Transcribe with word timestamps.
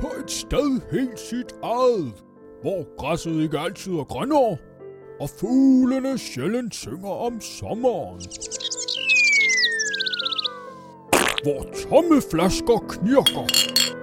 på 0.00 0.10
et 0.24 0.30
sted 0.30 0.80
helt 0.92 1.20
sit 1.20 1.54
eget, 1.62 2.12
hvor 2.62 2.96
græsset 2.96 3.42
ikke 3.42 3.58
altid 3.58 3.92
er 3.92 4.04
grønnere, 4.04 4.56
og 5.20 5.30
fuglene 5.40 6.18
sjældent 6.18 6.74
synger 6.74 7.10
om 7.10 7.40
sommeren. 7.40 8.22
Hvor 11.42 11.62
tomme 11.88 12.22
flasker 12.30 12.84
knirker, 12.88 13.46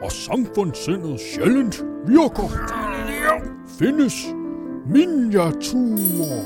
og 0.04 0.12
samfundssindet 0.12 1.20
sjældent 1.20 1.84
virker, 2.08 2.50
findes 3.80 4.14
miniaturer. 4.86 6.44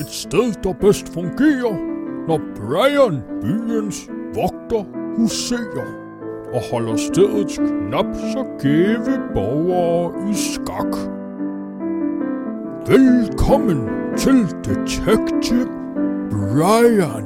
Et 0.00 0.10
sted, 0.10 0.62
der 0.62 0.72
bedst 0.72 1.08
fungerer, 1.08 1.76
når 2.28 2.40
Brian, 2.56 3.22
byens 3.42 4.08
vogter, 4.34 4.84
huserer 5.16 6.09
og 6.52 6.62
holder 6.70 6.96
stedets 6.96 7.56
knap 7.56 8.06
så 8.32 8.44
gæve 8.62 9.20
borgere 9.34 10.30
i 10.30 10.34
skak. 10.34 10.94
Velkommen 12.86 13.80
til 14.18 14.46
Detective 14.64 15.68
Brian. 16.30 17.24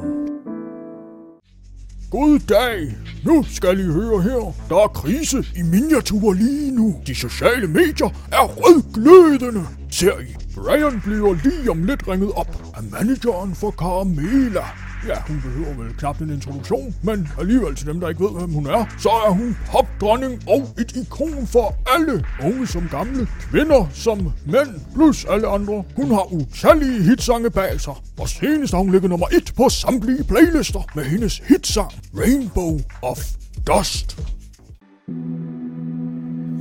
God 2.11 2.39
dag. 2.39 2.97
Nu 3.25 3.43
skal 3.43 3.79
I 3.79 3.83
høre 3.83 4.21
her. 4.21 4.53
Der 4.69 4.75
er 4.75 4.87
krise 4.87 5.37
i 5.55 5.61
miniatur 5.61 6.33
lige 6.33 6.75
nu. 6.75 6.95
De 7.07 7.15
sociale 7.15 7.67
medier 7.67 8.09
er 8.31 8.45
rødglødende. 8.47 9.65
Ser 9.91 10.19
I, 10.19 10.35
Brian 10.55 11.01
bliver 11.01 11.35
lige 11.43 11.71
om 11.71 11.83
lidt 11.83 12.07
ringet 12.07 12.31
op 12.35 12.61
af 12.77 12.83
manageren 12.91 13.55
for 13.55 13.71
Carmela. 13.71 14.84
Ja, 15.07 15.21
hun 15.27 15.41
behøver 15.41 15.83
vel 15.83 15.93
knap 15.97 16.21
en 16.21 16.29
introduktion, 16.29 16.95
men 17.03 17.27
alligevel 17.39 17.75
til 17.75 17.87
dem, 17.87 17.99
der 17.99 18.09
ikke 18.09 18.23
ved, 18.23 18.31
hvem 18.31 18.49
hun 18.49 18.67
er, 18.67 18.85
så 18.99 19.09
er 19.09 19.31
hun 19.31 19.57
popdronning 19.71 20.43
og 20.49 20.69
et 20.79 20.95
ikon 20.95 21.47
for 21.47 21.75
alle, 21.95 22.25
unge 22.43 22.67
som 22.67 22.87
gamle, 22.91 23.27
kvinder 23.39 23.87
som 23.93 24.31
mænd, 24.45 24.81
plus 24.95 25.25
alle 25.25 25.47
andre. 25.47 25.83
Hun 25.95 26.11
har 26.11 26.33
utallige 26.33 27.03
hitsange 27.03 27.49
bag 27.49 27.81
sig, 27.81 27.93
og 28.19 28.29
senest 28.29 28.73
har 28.73 28.79
hun 28.79 28.91
ligget 28.91 29.09
nummer 29.09 29.27
et 29.27 29.53
på 29.57 29.69
samtlige 29.69 30.23
playlister 30.23 30.81
med 30.95 31.03
hendes 31.03 31.37
hitsang 31.37 31.91
Rainbow 32.19 32.79
of 33.01 33.19
Dust. 33.67 34.19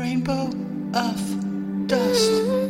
Rainbow 0.01 0.47
of 0.95 1.21
dust. 1.91 2.64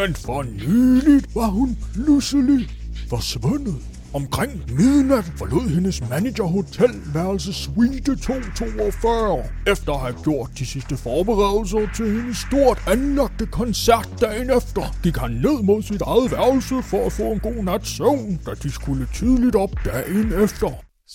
Men 0.00 0.14
for 0.14 0.42
nyligt 0.42 1.34
var 1.34 1.50
hun 1.58 1.76
pludselig 1.94 2.68
forsvundet. 3.08 3.76
Omkring 4.14 4.52
midnat 4.78 5.24
forlod 5.38 5.68
hendes 5.76 6.00
manager 6.00 6.44
hotelværelse 6.44 7.52
Suite 7.52 8.16
242. 8.16 9.44
Efter 9.72 9.92
at 9.92 10.00
have 10.00 10.22
gjort 10.22 10.50
de 10.58 10.66
sidste 10.66 10.96
forberedelser 10.96 11.82
til 11.96 12.06
hendes 12.16 12.38
stort 12.48 12.78
anlagte 12.94 13.46
koncert 13.46 14.08
dagen 14.20 14.50
efter, 14.58 14.84
gik 15.02 15.16
han 15.16 15.30
ned 15.30 15.62
mod 15.68 15.82
sit 15.82 16.02
eget 16.12 16.30
værelse 16.30 16.76
for 16.90 17.06
at 17.06 17.12
få 17.12 17.26
en 17.32 17.40
god 17.48 17.60
nats 17.64 17.88
søvn, 17.96 18.40
da 18.46 18.52
de 18.62 18.70
skulle 18.78 19.06
tidligt 19.14 19.56
op 19.64 19.74
dagen 19.84 20.28
efter. 20.44 20.70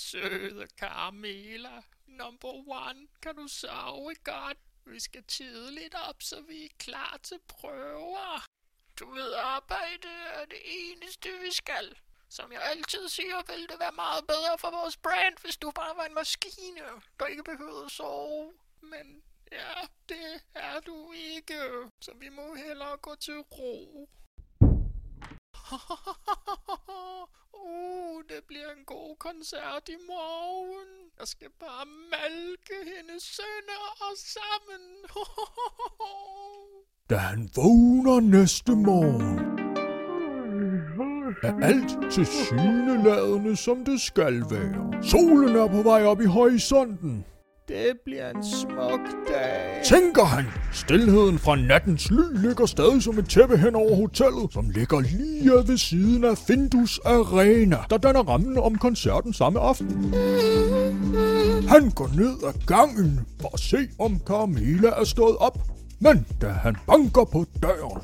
Søde 0.08 0.66
Carmela, 0.82 1.76
number 2.22 2.54
one, 2.84 3.00
kan 3.24 3.34
du 3.40 3.46
sove 3.62 4.14
godt? 4.34 4.60
Vi 4.94 5.00
skal 5.00 5.24
tidligt 5.38 5.96
op, 6.10 6.20
så 6.20 6.36
vi 6.50 6.58
er 6.66 6.74
klar 6.86 7.20
til 7.24 7.38
prøver. 7.50 8.55
Du 9.00 9.14
ved, 9.14 9.34
arbejde 9.34 10.08
er 10.08 10.46
det 10.46 10.62
eneste, 10.66 11.30
vi 11.42 11.52
skal. 11.52 11.98
Som 12.30 12.52
jeg 12.52 12.62
altid 12.64 13.10
siger, 13.10 13.52
ville 13.52 13.68
det 13.68 13.80
være 13.80 13.92
meget 13.92 14.28
bedre 14.28 14.58
for 14.58 14.72
vores 14.72 14.98
brand, 14.98 15.38
hvis 15.42 15.58
du 15.58 15.72
bare 15.72 15.98
var 15.98 16.06
en 16.06 16.14
maskine, 16.14 16.82
der 17.20 17.26
ikke 17.26 17.44
behøvede 17.44 17.86
at 17.86 17.92
sove. 17.92 18.54
Men 18.82 19.24
ja, 19.52 19.74
det 20.10 20.44
er 20.56 20.80
du 20.80 21.12
ikke. 21.12 21.90
Så 22.02 22.12
vi 22.20 22.30
må 22.30 22.56
hellere 22.56 22.98
gå 22.98 23.16
til 23.16 23.40
ro. 23.40 24.10
uh, 27.54 28.24
det 28.30 28.44
bliver 28.48 28.72
en 28.72 28.86
god 28.86 29.16
koncert 29.16 29.90
i 29.90 29.98
morgen. 30.08 31.12
Jeg 31.20 31.28
skal 31.28 31.50
bare 31.50 31.86
malke 31.86 32.96
hendes 32.96 33.24
sønner 33.24 33.96
og 34.02 34.18
sammen. 34.18 35.06
Da 37.10 37.16
han 37.16 37.50
vågner 37.56 38.20
næste 38.20 38.72
morgen, 38.72 39.40
er 41.44 41.66
alt 41.66 42.12
til 42.12 42.26
syneladende, 42.26 43.56
som 43.56 43.86
det 43.86 44.02
skal 44.02 44.44
være. 44.50 45.04
Solen 45.04 45.56
er 45.56 45.68
på 45.68 45.82
vej 45.82 46.04
op 46.04 46.22
i 46.22 46.26
horisonten. 46.26 47.26
Det 47.68 47.92
bliver 48.06 48.30
en 48.30 48.44
smuk 48.44 49.00
dag. 49.28 49.82
Tænker 49.84 50.24
han. 50.24 50.46
Stilheden 50.74 51.40
fra 51.40 51.56
nattens 51.56 52.12
ly 52.12 52.48
ligger 52.48 52.66
stadig 52.66 53.04
som 53.04 53.20
et 53.20 53.30
tæppe 53.30 53.58
hen 53.58 53.76
over 53.76 53.96
hotellet, 53.96 54.54
som 54.54 54.70
ligger 54.70 55.00
lige 55.00 55.52
ved 55.68 55.78
siden 55.78 56.24
af 56.24 56.38
Findus 56.38 57.00
Arena, 57.06 57.78
der 57.90 57.98
danner 57.98 58.24
rammen 58.24 58.58
om 58.58 58.78
koncerten 58.78 59.34
samme 59.34 59.60
aften. 59.60 60.14
Han 61.68 61.90
går 61.90 62.10
ned 62.16 62.36
ad 62.48 62.66
gangen 62.68 63.20
for 63.42 63.50
at 63.54 63.60
se, 63.60 63.78
om 64.00 64.20
Carmela 64.28 64.90
er 64.90 65.04
stået 65.04 65.38
op. 65.38 65.58
Men 66.00 66.26
da 66.42 66.48
han 66.50 66.78
banker 66.88 67.24
på 67.24 67.46
døren, 67.62 68.02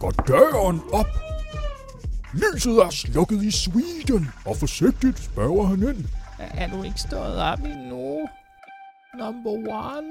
går 0.00 0.10
døren 0.10 0.80
op. 0.92 1.06
Lyset 2.32 2.78
er 2.78 2.90
slukket 2.90 3.42
i 3.42 3.50
Sweden, 3.50 4.30
og 4.46 4.56
forsigtigt 4.56 5.18
spørger 5.18 5.64
han 5.66 5.82
ind. 5.82 6.04
Er 6.38 6.68
du 6.68 6.82
ikke 6.82 7.00
stået 7.00 7.36
op 7.36 7.58
endnu? 7.58 8.28
Number 9.18 9.50
one. 9.50 10.06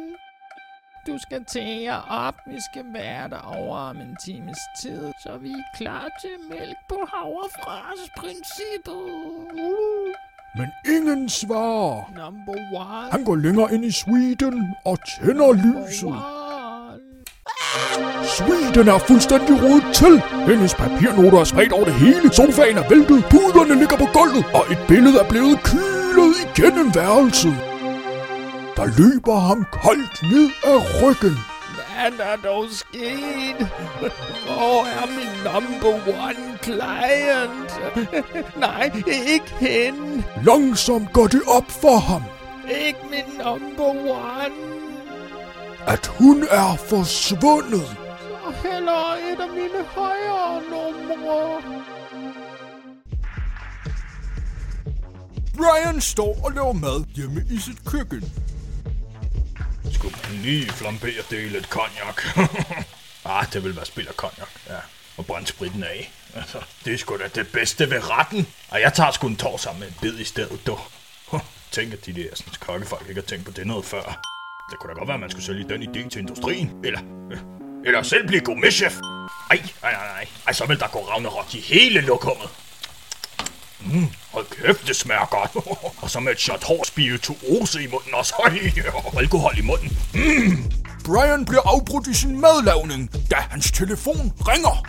Du 1.08 1.18
skal 1.18 1.46
tage 1.46 1.84
jer 1.84 2.02
op. 2.10 2.36
Vi 2.48 2.60
skal 2.72 2.86
være 2.94 3.30
der 3.30 3.40
over 3.40 3.78
om 3.78 3.98
en 3.98 4.18
times 4.26 4.58
tid, 4.82 5.14
så 5.24 5.38
vi 5.38 5.52
er 5.52 5.78
klar 5.78 6.10
til 6.22 6.30
mælk 6.50 6.78
på 6.90 6.96
havrefras-princippet. 7.14 9.04
Uh. 9.54 10.14
Men 10.58 10.68
ingen 10.96 11.30
svarer. 11.30 12.12
Number 12.18 12.56
one. 12.74 13.12
Han 13.12 13.24
går 13.24 13.36
længere 13.36 13.74
ind 13.74 13.86
i 13.86 13.92
Sweden 13.92 14.76
og 14.86 14.98
tænder 15.06 15.54
lyset. 15.54 16.08
One. 16.10 16.33
Sweden 18.24 18.88
er 18.88 18.98
fuldstændig 18.98 19.64
rodet 19.64 19.86
til. 19.94 20.22
Hendes 20.48 20.74
papirnoter 20.74 21.40
er 21.40 21.44
spredt 21.44 21.72
over 21.72 21.86
det 21.86 21.94
hele. 21.94 22.34
Sofaen 22.34 22.78
er 22.78 22.90
væltet. 22.90 23.26
Puderne 23.30 23.76
ligger 23.80 23.98
på 23.98 24.08
gulvet. 24.14 24.46
Og 24.54 24.64
et 24.72 24.78
billede 24.88 25.20
er 25.20 25.30
blevet 25.30 25.60
kylet 25.64 26.34
igennem 26.46 26.96
værelset. 26.96 27.58
Der 28.78 28.86
løber 29.02 29.40
ham 29.40 29.66
koldt 29.72 30.16
ned 30.32 30.50
ad 30.64 30.80
ryggen. 31.04 31.38
Hvad 31.76 32.26
er 32.26 32.36
dog 32.44 32.66
sket? 32.72 33.68
Hvor 34.46 34.80
er 35.00 35.06
min 35.18 35.34
number 35.54 35.94
one 36.28 36.58
client? 36.64 37.70
Nej, 38.66 38.92
ikke 39.34 39.54
hende. 39.60 40.24
Langsomt 40.46 41.14
går 41.14 41.28
det 41.28 41.42
op 41.48 41.72
for 41.82 41.98
ham, 41.98 42.24
Ikke 42.88 43.00
min 43.12 43.38
number 43.46 43.90
one. 44.12 44.83
At 45.88 46.08
hun 46.08 46.44
er 46.50 46.76
forsvundet. 46.76 47.98
Og 48.46 48.54
heller 48.54 49.16
et 49.32 49.40
af 49.40 49.50
mine 49.50 49.84
højere 49.84 50.62
numre. 50.70 51.62
Brian 55.58 56.02
står 56.02 56.40
og 56.46 56.52
laver 56.52 56.74
mad 56.74 57.06
hjemme 57.16 57.46
i 57.50 57.58
sit 57.58 57.86
køkken. 57.86 58.34
Skulle 59.92 60.16
man 60.24 60.42
lige 60.42 60.70
flambere 60.70 61.24
det 61.30 61.46
i 61.46 61.48
lidt 61.48 61.66
cognac. 61.66 62.38
ah, 63.26 63.54
det 63.54 63.64
vil 63.64 63.76
være 63.76 63.86
spild 63.86 64.08
af 64.08 64.14
cognac, 64.14 64.50
ja. 64.70 64.78
Og 65.18 65.26
brænde 65.26 65.48
spritten 65.48 65.84
af. 65.84 66.12
Altså, 66.36 66.62
det 66.86 66.94
er 66.94 66.98
sgu 66.98 67.18
da 67.18 67.28
det 67.28 67.48
bedste 67.48 67.90
ved 67.92 68.10
retten. 68.10 68.48
Og 68.70 68.82
jeg 68.82 68.94
tager 68.94 69.12
sgu 69.12 69.28
en 69.28 69.36
tår 69.36 69.58
sammen 69.58 69.80
med 69.80 69.88
en 69.88 69.96
bid 70.02 70.20
i 70.20 70.24
stedet, 70.24 70.68
du. 70.68 70.80
Tænk, 71.72 71.94
at 71.94 72.06
de 72.06 72.14
der 72.14 72.28
sådan, 72.36 72.54
kokkefolk 72.60 73.10
ikke 73.10 73.22
har 73.22 73.28
tænkt 73.28 73.46
på 73.46 73.52
det 73.52 73.68
noget 73.68 73.86
før. 73.86 74.33
Det 74.72 74.80
kunne 74.80 74.94
da 74.94 75.00
godt 75.00 75.08
være, 75.08 75.14
at 75.16 75.20
man 75.22 75.30
skulle 75.32 75.46
sælge 75.46 75.70
den 75.70 75.82
idé 75.84 76.10
til 76.10 76.20
industrien. 76.22 76.72
Eller, 76.84 77.00
eller 77.86 78.04
selv 78.04 78.28
blive 78.28 78.42
gourmetchef. 78.42 78.94
Ej, 79.52 79.58
nej, 79.82 79.92
nej, 79.94 80.08
nej. 80.08 80.28
Ej, 80.48 80.54
så 80.54 80.66
vil 80.66 80.80
der 80.80 80.88
gå 80.88 81.00
Ragnarok 81.00 81.56
i 81.56 81.60
hele 81.60 82.02
lokummet. 82.02 82.50
Mm, 83.86 84.08
hold 84.34 84.46
kæft, 84.46 84.88
det 84.88 84.96
smager 84.96 85.26
godt. 85.26 85.52
og 86.02 86.10
så 86.10 86.20
med 86.20 86.32
et 86.32 86.40
shot 86.40 86.64
hård 86.64 86.86
spirituose 86.86 87.84
i 87.84 87.88
munden 87.88 88.14
også. 88.14 88.34
Og 88.38 89.20
alkohol 89.22 89.58
i 89.58 89.62
munden. 89.62 89.98
Mm. 90.14 90.72
Brian 91.06 91.46
bliver 91.46 91.62
afbrudt 91.66 92.08
i 92.08 92.14
sin 92.14 92.42
madlavning, 92.42 93.12
da 93.32 93.36
hans 93.36 93.72
telefon 93.72 94.34
ringer. 94.48 94.88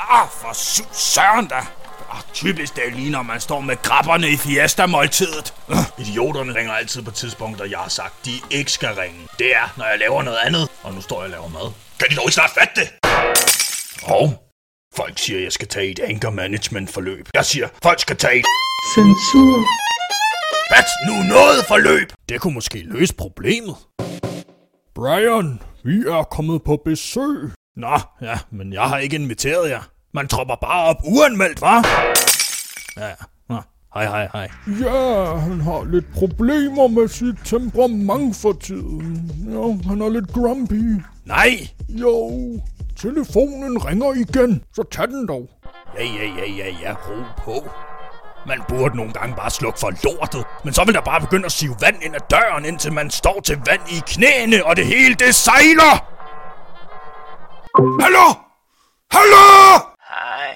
Ah, 0.00 0.28
for 0.30 0.52
søren 0.92 1.46
da. 1.46 1.66
Ah, 2.16 2.22
typisk 2.34 2.76
det 2.76 2.86
er 2.86 2.90
lige, 2.90 3.10
når 3.10 3.22
man 3.22 3.40
står 3.40 3.60
med 3.60 3.76
grabberne 3.82 4.28
i 4.28 4.36
fiesta-måltidet. 4.36 5.54
Uh, 5.68 5.76
idioterne 6.06 6.54
ringer 6.54 6.72
altid 6.72 7.02
på 7.02 7.10
tidspunkter, 7.10 7.64
jeg 7.64 7.78
har 7.78 7.88
sagt, 7.88 8.14
de 8.24 8.30
ikke 8.50 8.72
skal 8.72 8.88
ringe. 8.88 9.18
Det 9.38 9.56
er, 9.56 9.74
når 9.76 9.84
jeg 9.84 9.98
laver 9.98 10.22
noget 10.22 10.38
andet. 10.46 10.68
Og 10.82 10.94
nu 10.94 11.00
står 11.00 11.16
jeg 11.16 11.24
og 11.24 11.30
laver 11.30 11.48
mad. 11.48 11.72
Kan 11.98 12.10
de 12.10 12.16
dog 12.16 12.24
ikke 12.24 12.34
snart 12.34 12.50
fatte 12.50 12.80
det? 12.80 12.88
Og 14.02 14.52
folk 14.96 15.18
siger, 15.18 15.40
jeg 15.40 15.52
skal 15.52 15.68
tage 15.68 15.90
et 15.90 15.98
anger 15.98 16.30
management 16.30 16.92
forløb. 16.92 17.28
Jeg 17.34 17.44
siger, 17.44 17.68
folk 17.82 18.00
skal 18.00 18.16
tage 18.16 18.38
et 18.38 18.44
Censur. 18.94 19.58
Hvad? 20.70 20.84
Nu 21.08 21.34
noget 21.34 21.64
forløb! 21.68 22.12
Det 22.28 22.40
kunne 22.40 22.54
måske 22.54 22.78
løse 22.78 23.14
problemet. 23.14 23.76
Brian, 24.94 25.60
vi 25.84 25.96
er 25.98 26.22
kommet 26.30 26.62
på 26.64 26.82
besøg. 26.84 27.50
Nå, 27.76 27.98
ja, 28.22 28.38
men 28.50 28.72
jeg 28.72 28.82
har 28.82 28.98
ikke 28.98 29.16
inviteret 29.16 29.70
jer. 29.70 29.82
Man 30.16 30.28
tropper 30.28 30.54
bare 30.54 30.84
op 30.84 30.96
uanmeldt, 31.04 31.58
hva'? 31.62 31.82
Ja, 32.96 33.06
ja. 33.06 33.14
Nå, 33.48 33.60
hej, 33.94 34.06
hej, 34.06 34.28
hej. 34.32 34.48
Ja, 34.80 35.34
han 35.36 35.60
har 35.60 35.84
lidt 35.84 36.04
problemer 36.14 36.88
med 36.88 37.08
sit 37.08 37.34
temperament 37.44 38.36
for 38.36 38.52
tiden. 38.52 39.30
Ja, 39.48 39.88
han 39.88 40.00
er 40.00 40.08
lidt 40.08 40.32
grumpy. 40.32 41.02
Nej! 41.24 41.68
Jo, 41.88 42.32
telefonen 42.96 43.84
ringer 43.86 44.12
igen, 44.12 44.64
så 44.74 44.82
tag 44.90 45.08
den 45.08 45.28
dog. 45.28 45.48
Ja, 45.98 46.04
ja, 46.04 46.24
ja, 46.38 46.46
ja, 46.50 46.68
ja, 46.82 46.94
ro 47.08 47.22
på. 47.44 47.68
Man 48.46 48.62
burde 48.68 48.96
nogle 48.96 49.12
gange 49.12 49.36
bare 49.36 49.50
slukke 49.50 49.78
for 49.80 49.92
lortet, 50.04 50.44
men 50.64 50.74
så 50.74 50.84
vil 50.84 50.94
der 50.94 51.00
bare 51.00 51.20
begynde 51.20 51.46
at 51.46 51.52
sive 51.52 51.76
vand 51.80 51.96
ind 52.02 52.14
ad 52.14 52.20
døren, 52.30 52.64
indtil 52.64 52.92
man 52.92 53.10
står 53.10 53.40
til 53.40 53.58
vand 53.66 53.82
i 53.90 54.02
knæene, 54.06 54.64
og 54.66 54.76
det 54.76 54.86
hele 54.86 55.14
det 55.14 55.34
sejler! 55.34 55.94
Hallo? 58.02 58.26
Hallo? 59.10 59.95
Hi, 60.26 60.52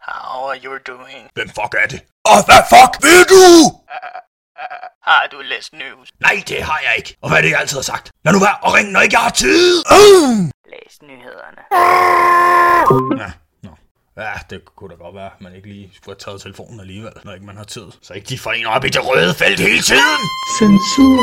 how 0.00 0.48
are 0.48 0.58
you 0.64 0.78
doing? 0.86 1.22
Hvem 1.34 1.48
fuck 1.48 1.74
er 1.82 1.88
det? 1.88 2.00
Og 2.24 2.38
hvad 2.46 2.62
fuck 2.72 2.92
vil 3.04 3.22
du? 3.34 3.44
Har 5.08 5.28
du 5.32 5.36
læst 5.52 5.72
news? 5.72 6.08
Nej, 6.20 6.42
det 6.48 6.62
har 6.62 6.80
jeg 6.86 6.94
ikke. 6.98 7.16
Og 7.22 7.28
hvad 7.28 7.38
er 7.38 7.42
det, 7.42 7.50
jeg 7.50 7.60
altid 7.60 7.76
har 7.76 7.82
sagt? 7.82 8.10
Lad 8.24 8.32
nu 8.32 8.38
være 8.40 8.56
og 8.62 8.74
ring, 8.74 8.90
når 8.90 9.00
ikke 9.00 9.14
jeg 9.14 9.20
har 9.22 9.30
tid. 9.30 9.82
Uh! 9.98 10.38
Læs 10.72 10.94
nyhederne. 11.02 11.62
Ja, 13.22 13.30
nå. 13.62 13.70
Ja, 14.16 14.32
det 14.50 14.64
kunne 14.76 14.90
da 14.90 14.96
godt 15.04 15.14
være, 15.14 15.26
at 15.26 15.40
man 15.40 15.54
ikke 15.54 15.68
lige 15.68 15.90
skulle 15.96 16.16
have 16.16 16.24
taget 16.24 16.42
telefonen 16.42 16.80
alligevel, 16.80 17.12
når 17.24 17.32
ikke 17.34 17.46
man 17.46 17.56
har 17.56 17.64
tid. 17.64 17.86
Så 18.02 18.12
ikke 18.14 18.26
de 18.26 18.38
får 18.38 18.52
en 18.52 18.66
op 18.66 18.84
i 18.84 18.88
det 18.88 19.06
røde 19.08 19.34
felt 19.34 19.60
hele 19.60 19.82
tiden. 19.82 20.20
Censur. 20.58 21.20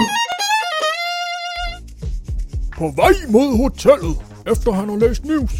På 2.77 2.85
vej 3.01 3.13
mod 3.29 3.57
hotellet, 3.63 4.15
efter 4.51 4.71
han 4.71 4.89
har 4.89 4.97
læst 4.97 5.23
news. 5.23 5.53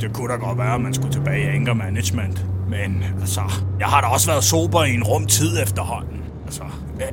Det, 0.00 0.12
kunne 0.12 0.32
da 0.32 0.38
godt 0.38 0.58
være, 0.58 0.74
at 0.74 0.80
man 0.80 0.94
skulle 0.94 1.12
tilbage 1.12 1.42
i 1.42 1.56
anger 1.56 1.74
management. 1.74 2.46
Men 2.70 3.04
altså, 3.20 3.40
jeg 3.80 3.86
har 3.86 4.00
da 4.00 4.06
også 4.06 4.26
været 4.26 4.44
sober 4.44 4.84
i 4.84 4.94
en 4.94 5.04
rum 5.04 5.26
tid 5.26 5.62
efterhånden. 5.62 6.20
Altså, 6.46 6.62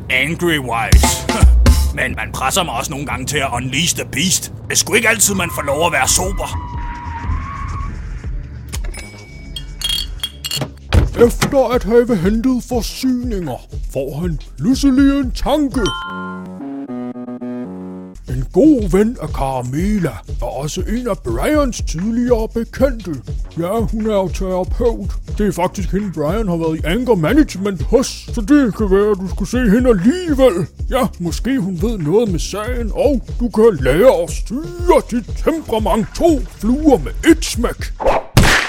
angry 0.09 0.57
wise. 0.57 1.07
Men 1.97 2.15
man 2.15 2.31
presser 2.33 2.63
mig 2.63 2.73
også 2.73 2.91
nogle 2.91 3.05
gange 3.05 3.25
til 3.25 3.37
at 3.37 3.49
unleash 3.53 3.95
the 3.95 4.05
beast. 4.11 4.53
Det 4.69 4.77
skulle 4.77 4.97
ikke 4.97 5.09
altid, 5.09 5.35
man 5.35 5.49
får 5.55 5.61
lov 5.61 5.85
at 5.85 5.91
være 5.91 6.07
sober. 6.07 6.75
Efter 11.27 11.73
at 11.75 11.83
have 11.83 12.15
hentet 12.15 12.63
forsyninger, 12.63 13.57
får 13.93 14.19
han 14.21 14.39
pludselig 14.57 15.19
en 15.19 15.31
tanke. 15.31 15.81
God 18.55 18.91
ven 18.97 19.17
af 19.21 19.27
Carmela, 19.27 20.15
og 20.41 20.57
også 20.57 20.81
en 20.81 21.07
af 21.07 21.17
Brians 21.19 21.81
tidligere 21.81 22.47
bekendte. 22.53 23.15
Ja, 23.59 23.79
hun 23.79 24.09
er 24.09 24.15
jo 24.15 24.27
terapeut. 24.27 25.11
Det 25.37 25.47
er 25.47 25.51
faktisk 25.51 25.91
hende, 25.91 26.11
Brian 26.13 26.47
har 26.47 26.57
været 26.57 26.79
i 26.79 26.81
anger 26.85 27.15
management 27.15 27.81
hos, 27.83 28.07
så 28.33 28.41
det 28.41 28.77
kan 28.77 28.91
være, 28.91 29.11
at 29.11 29.17
du 29.17 29.27
skulle 29.29 29.49
se 29.49 29.57
hende 29.57 29.89
alligevel. 29.89 30.67
Ja, 30.89 31.03
måske 31.19 31.59
hun 31.59 31.81
ved 31.81 31.97
noget 31.97 32.31
med 32.31 32.39
sagen, 32.39 32.91
og 32.93 33.21
du 33.39 33.49
kan 33.49 33.77
lære 33.81 34.23
at 34.23 34.31
styre 34.31 35.01
dit 35.11 35.25
temperament 35.45 36.07
to 36.15 36.29
fluer 36.59 36.97
med 36.97 37.31
et 37.31 37.45
smæk. 37.45 37.79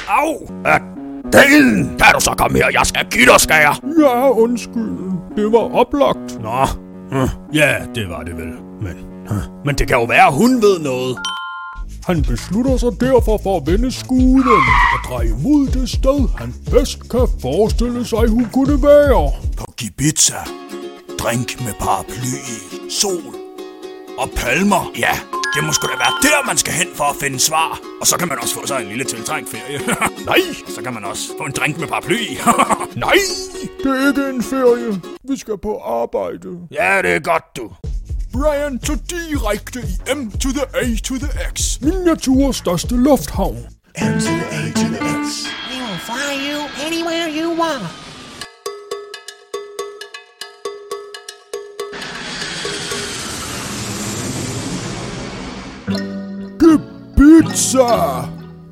Au! 0.08 0.34
Af 0.64 0.80
delen! 1.32 1.96
Kan 1.98 2.10
du 2.14 2.20
så 2.20 2.34
komme 2.38 2.58
her? 2.58 2.68
Jeg 2.72 2.86
skal 2.86 3.06
give 3.10 3.26
dig, 3.26 3.40
skal 3.40 3.60
jeg? 3.66 3.76
Ja, 4.00 4.30
undskyld. 4.30 4.96
Det 5.36 5.52
var 5.52 5.74
oplagt. 5.80 6.42
Nå, 6.42 6.64
hm. 7.10 7.28
ja, 7.52 7.74
det 7.94 8.08
var 8.08 8.22
det 8.22 8.36
vel. 8.36 8.52
Men, 8.82 9.15
men 9.64 9.74
det 9.78 9.88
kan 9.88 9.96
jo 9.96 10.04
være, 10.04 10.26
at 10.26 10.32
hun 10.34 10.62
ved 10.62 10.78
noget. 10.78 11.18
Han 12.06 12.22
beslutter 12.22 12.76
sig 12.76 13.00
derfor 13.00 13.40
for 13.42 13.56
at 13.56 13.66
vende 13.66 13.92
skuden 13.92 14.44
og 14.94 15.00
dreje 15.08 15.34
mod 15.42 15.66
det 15.66 15.88
sted, 15.90 16.28
han 16.38 16.54
bedst 16.70 17.00
kan 17.10 17.28
forestille 17.42 18.06
sig, 18.06 18.28
hun 18.28 18.46
kunne 18.52 18.82
være. 18.82 19.32
På 19.56 19.64
Gibiza. 19.76 20.40
Drink 21.18 21.60
med 21.64 21.72
paraply 21.80 22.34
i. 22.56 22.90
Sol. 22.90 23.34
Og 24.18 24.28
palmer. 24.36 24.90
Ja, 24.98 25.14
det 25.54 25.64
må 25.64 25.72
sgu 25.72 25.86
da 25.86 25.96
være 26.04 26.14
der, 26.22 26.46
man 26.46 26.56
skal 26.56 26.72
hen 26.72 26.86
for 26.94 27.04
at 27.04 27.16
finde 27.20 27.40
svar. 27.40 27.78
Og 28.00 28.06
så 28.06 28.16
kan 28.18 28.28
man 28.28 28.38
også 28.42 28.54
få 28.54 28.66
sig 28.66 28.82
en 28.82 28.88
lille 28.88 29.04
tiltrængt 29.04 29.50
ferie. 29.50 29.78
Nej, 30.30 30.38
Og 30.66 30.72
så 30.76 30.82
kan 30.82 30.94
man 30.94 31.04
også 31.04 31.22
få 31.38 31.44
en 31.44 31.52
drink 31.52 31.78
med 31.78 31.86
paraply 31.88 32.18
i. 32.20 32.38
nej, 33.06 33.16
det 33.82 33.90
er 34.02 34.08
ikke 34.08 34.28
en 34.36 34.42
ferie. 34.42 35.00
Vi 35.30 35.36
skal 35.36 35.58
på 35.58 35.78
arbejde. 35.78 36.48
ja, 36.70 37.02
det 37.02 37.10
er 37.14 37.18
godt, 37.20 37.44
du. 37.56 37.70
Brian 38.40 38.78
tog 38.78 38.98
direkte 39.10 39.80
i 39.80 40.12
M 40.12 40.30
to 40.30 40.48
the 40.48 40.66
A 40.74 40.96
to 41.04 41.14
the 41.14 41.30
X. 41.50 41.80
Miniaturs 41.80 42.56
største 42.56 42.96
lufthavn. 42.96 43.56
M 43.56 44.12
to 44.12 44.32
the 44.40 44.46
A 44.60 44.62
to 44.80 44.86
the 44.94 45.00
X. 45.20 45.46
We 45.70 45.78
will 45.86 46.00
fly 46.08 46.32
you 46.48 46.58
anywhere 46.86 47.28
you 47.38 47.48
want. 47.60 47.84
Ibiza 56.62 57.80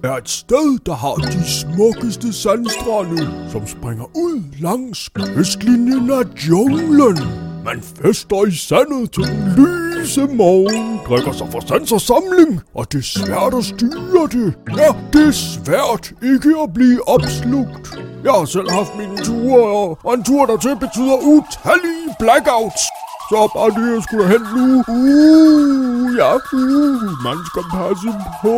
er 0.04 0.16
et 0.16 0.28
sted, 0.28 0.78
der 0.86 0.94
har 0.94 1.14
de 1.14 1.50
smukkeste 1.50 2.32
sandstrande, 2.32 3.50
som 3.52 3.66
springer 3.66 4.04
ud 4.16 4.42
langs 4.60 5.08
kystlinjen 5.08 6.10
af 6.10 6.48
junglen. 6.48 7.43
Man 7.64 7.82
fester 8.02 8.46
i 8.46 8.50
sandet 8.50 9.10
til 9.10 9.22
den 9.22 9.54
lyse 9.56 10.20
morgen, 10.26 11.00
drikker 11.08 11.32
sig 11.32 11.46
for 11.52 11.60
sans 11.68 11.92
og 11.92 12.00
samling, 12.00 12.60
og 12.74 12.92
det 12.92 12.98
er 12.98 13.02
svært 13.02 13.54
at 13.54 13.64
styre 13.64 14.24
det. 14.36 14.54
Ja, 14.80 14.88
det 15.12 15.26
er 15.28 15.30
svært 15.30 16.12
ikke 16.32 16.52
at 16.62 16.74
blive 16.74 17.08
opslugt. 17.08 17.84
Jeg 18.24 18.32
har 18.32 18.44
selv 18.44 18.70
haft 18.70 18.92
mine 18.98 19.16
ture, 19.24 19.62
og- 19.78 20.14
en 20.14 20.24
tur 20.24 20.46
dertil 20.46 20.76
betyder 20.84 21.16
utallige 21.34 22.08
blackouts. 22.18 22.82
Så 23.30 23.38
bare 23.54 23.70
det, 23.78 23.94
jeg 23.94 24.02
skulle 24.02 24.28
hen 24.28 24.42
nu. 24.56 24.66
Uh, 24.88 26.16
ja, 26.20 26.32
uh, 26.34 27.02
man 27.26 27.38
skal 27.50 27.64
passe 27.76 28.10
på. 28.42 28.56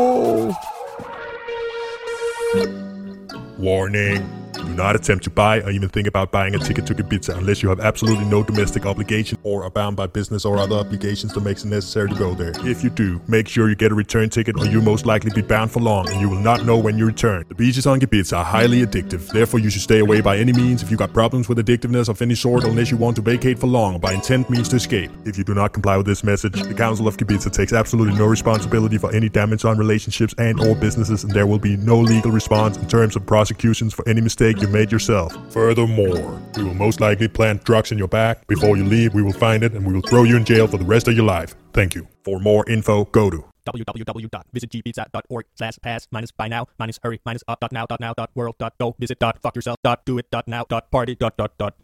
Warning. 3.64 4.45
Do 4.66 4.74
not 4.74 4.96
attempt 4.96 5.22
to 5.24 5.30
buy 5.30 5.60
or 5.60 5.70
even 5.70 5.88
think 5.88 6.08
about 6.08 6.32
buying 6.32 6.54
a 6.56 6.58
ticket 6.58 6.86
to 6.86 6.94
Ibiza 6.94 7.38
unless 7.38 7.62
you 7.62 7.68
have 7.68 7.78
absolutely 7.78 8.24
no 8.24 8.42
domestic 8.42 8.84
obligation 8.84 9.38
or 9.44 9.62
are 9.62 9.70
bound 9.70 9.96
by 9.96 10.08
business 10.08 10.44
or 10.44 10.58
other 10.58 10.74
obligations 10.74 11.32
that 11.34 11.40
makes 11.42 11.64
it 11.64 11.68
necessary 11.68 12.08
to 12.08 12.14
go 12.16 12.34
there. 12.34 12.52
If 12.68 12.82
you 12.82 12.90
do, 12.90 13.20
make 13.28 13.46
sure 13.46 13.68
you 13.68 13.76
get 13.76 13.92
a 13.92 13.94
return 13.94 14.28
ticket 14.28 14.58
or 14.58 14.66
you'll 14.66 14.82
most 14.82 15.06
likely 15.06 15.30
be 15.30 15.40
bound 15.40 15.70
for 15.70 15.78
long 15.78 16.10
and 16.10 16.20
you 16.20 16.28
will 16.28 16.40
not 16.40 16.64
know 16.64 16.76
when 16.76 16.98
you 16.98 17.06
return. 17.06 17.44
The 17.48 17.54
beaches 17.54 17.86
on 17.86 18.00
Ibiza 18.00 18.38
are 18.38 18.44
highly 18.44 18.84
addictive, 18.84 19.28
therefore 19.28 19.60
you 19.60 19.70
should 19.70 19.82
stay 19.82 20.00
away 20.00 20.20
by 20.20 20.36
any 20.36 20.52
means 20.52 20.82
if 20.82 20.90
you 20.90 20.96
got 20.96 21.12
problems 21.12 21.48
with 21.48 21.58
addictiveness 21.58 22.08
of 22.08 22.20
any 22.20 22.34
sort 22.34 22.64
unless 22.64 22.90
you 22.90 22.96
want 22.96 23.14
to 23.16 23.22
vacate 23.22 23.60
for 23.60 23.68
long 23.68 23.94
or 23.94 24.00
by 24.00 24.12
intent 24.12 24.50
means 24.50 24.68
to 24.70 24.76
escape. 24.76 25.12
If 25.24 25.38
you 25.38 25.44
do 25.44 25.54
not 25.54 25.74
comply 25.74 25.96
with 25.96 26.06
this 26.06 26.24
message, 26.24 26.60
the 26.60 26.74
Council 26.74 27.06
of 27.06 27.16
Ibiza 27.16 27.52
takes 27.52 27.72
absolutely 27.72 28.18
no 28.18 28.26
responsibility 28.26 28.98
for 28.98 29.14
any 29.14 29.28
damage 29.28 29.64
on 29.64 29.78
relationships 29.78 30.34
and 30.38 30.58
or 30.60 30.74
businesses 30.74 31.22
and 31.22 31.32
there 31.32 31.46
will 31.46 31.60
be 31.60 31.76
no 31.76 32.00
legal 32.00 32.32
response 32.32 32.76
in 32.76 32.88
terms 32.88 33.14
of 33.14 33.24
prosecutions 33.24 33.94
for 33.94 34.06
any 34.08 34.20
mistake 34.20 34.55
you 34.60 34.68
made 34.68 34.92
yourself. 34.92 35.36
Furthermore, 35.52 36.42
we 36.56 36.64
will 36.64 36.74
most 36.74 37.00
likely 37.00 37.28
plant 37.28 37.64
drugs 37.64 37.92
in 37.92 37.98
your 37.98 38.08
bag. 38.08 38.38
Before 38.46 38.76
you 38.76 38.84
leave, 38.84 39.14
we 39.14 39.22
will 39.22 39.32
find 39.32 39.62
it 39.62 39.72
and 39.72 39.86
we 39.86 39.92
will 39.92 40.02
throw 40.02 40.24
you 40.24 40.36
in 40.36 40.44
jail 40.44 40.66
for 40.66 40.78
the 40.78 40.84
rest 40.84 41.08
of 41.08 41.14
your 41.14 41.24
life. 41.24 41.54
Thank 41.72 41.94
you. 41.94 42.06
For 42.24 42.40
more 42.40 42.68
info, 42.68 43.04
go 43.04 43.30
to 43.30 43.44
www.visitgbpizza.org 43.66 45.44
slash 45.56 45.78
pass 45.82 46.06
minus 46.10 46.30
by 46.30 46.48
now 46.48 46.66
minus 46.78 46.98
hurry 47.02 47.20
minus 47.24 47.42
up 47.48 47.60
dot 47.60 47.72
now 47.72 47.84
dot 47.86 48.00
now 48.00 48.14
dot 48.14 48.30
world 48.34 48.54
dot 48.58 48.74
go 48.78 48.94
visit 48.98 49.18
dot 49.18 49.40
fuck 49.42 49.54
yourself 49.56 49.76
dot 49.82 50.04
do 50.04 50.18
it 50.18 50.30
dot 50.30 50.46
now 50.46 50.64
dot 50.68 50.90
party 50.90 51.14
dot 51.14 51.36
dot 51.36 51.52
dot 51.58 51.74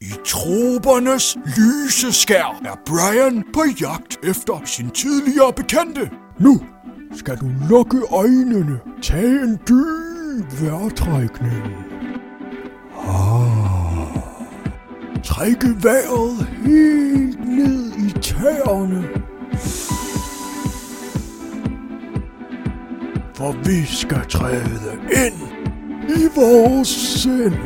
I 0.00 0.12
tropernes 0.24 1.36
lyseskær 1.56 2.60
er 2.64 2.76
Brian 2.86 3.44
på 3.54 3.64
jagt 3.80 4.18
efter 4.22 4.64
sin 4.64 4.90
tidligere 4.90 5.52
bekendte. 5.52 6.10
Nu 6.38 6.60
skal 7.16 7.36
du 7.36 7.46
lukke 7.68 7.98
øjnene, 8.12 8.80
tage 9.02 9.42
en 9.42 9.60
dyb 9.68 10.62
vejrtrækning. 10.62 11.62
Ah. 13.08 14.22
Trække 15.24 15.68
vejret 15.82 16.46
helt 16.64 17.48
ned 17.48 17.92
i 17.98 18.10
tæerne. 18.20 19.08
For 23.34 23.52
vi 23.64 23.84
skal 23.84 24.26
træde 24.28 24.98
ind 25.26 25.40
i 26.08 26.28
vores 26.36 26.88
sind. 26.88 27.56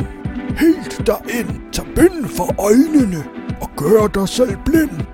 Helt 0.59 1.07
derind. 1.07 1.73
Tag 1.73 1.85
bind 1.97 2.25
for 2.25 2.55
øjnene 2.59 3.25
og 3.61 3.71
gør 3.77 4.07
dig 4.07 4.29
selv 4.29 4.57
blind. 4.65 5.10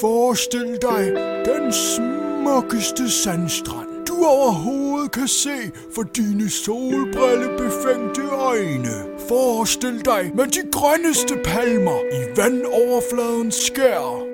Forestil 0.00 0.78
dig 0.82 1.12
den 1.44 1.72
smukkeste 1.72 3.10
sandstrand, 3.10 4.06
du 4.06 4.24
overhovedet 4.24 5.12
kan 5.12 5.28
se 5.28 5.70
for 5.94 6.02
dine 6.02 6.50
solbrillebefængte 6.50 8.22
øjne. 8.30 9.18
Forestil 9.28 10.04
dig 10.04 10.32
med 10.34 10.46
de 10.46 10.70
grønneste 10.72 11.36
palmer 11.44 12.00
i 12.12 12.36
vandoverfladens 12.36 13.54
skær. 13.54 14.26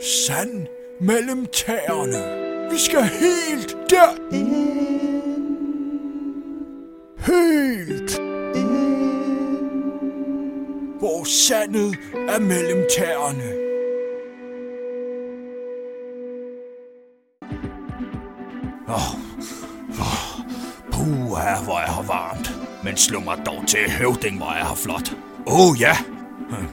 Sand 0.00 0.66
mellem 1.00 1.46
tæerne. 1.46 2.70
Vi 2.72 2.78
skal 2.78 3.02
helt 3.02 3.76
derind. 3.90 4.48
Helt 7.26 8.20
hvor 10.98 11.24
sandet 11.24 11.98
er 12.28 12.40
mellem 12.40 12.84
tæerne. 12.96 13.67
Puha, 21.48 21.64
hvor 21.64 21.78
er 21.78 21.92
her 21.92 22.02
varmt. 22.02 22.58
Men 22.84 22.96
slå 22.96 23.20
mig 23.20 23.38
dog 23.46 23.64
til, 23.66 23.90
høvding, 23.90 24.36
hvor 24.36 24.50
er 24.50 24.64
her 24.64 24.74
flot. 24.74 25.16
Åh 25.46 25.60
oh, 25.60 25.80
ja, 25.80 25.96
hm. 26.50 26.68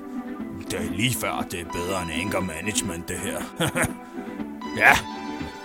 det 0.72 0.80
er 0.80 0.92
lige 0.92 1.16
før, 1.16 1.46
det 1.52 1.60
er 1.60 1.66
bedre 1.66 2.02
end 2.02 2.12
anger 2.12 2.40
management, 2.40 3.08
det 3.08 3.18
her. 3.18 3.42
ja, 4.84 4.94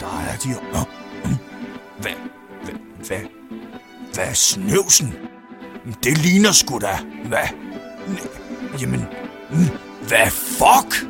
der 0.01 0.21
er 0.29 0.37
de... 0.45 0.49
Hvad, 0.73 0.85
hm. 1.25 1.37
hvad, 1.99 2.13
hvad, 3.07 3.19
hvad 4.15 4.25
er 4.25 4.33
snøvsen? 4.33 5.15
Hm, 5.85 5.93
det 5.93 6.19
ligner 6.19 6.53
sgu 6.53 6.79
da. 6.79 6.99
Hvad? 7.25 7.49
Jamen, 8.81 9.05
hvad 10.09 10.31
fuck? 10.31 11.07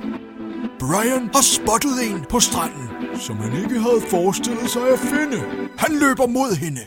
Brian 0.79 1.31
har 1.35 1.43
spottet 1.43 2.11
en 2.11 2.25
på 2.31 2.41
stranden, 2.41 2.89
som 3.21 3.37
han 3.37 3.63
ikke 3.63 3.81
havde 3.81 4.03
forestillet 4.11 4.71
sig 4.71 4.83
at 4.93 4.99
finde. 4.99 5.45
Han 5.79 5.99
løber 5.99 6.27
mod 6.27 6.57
hende. 6.57 6.81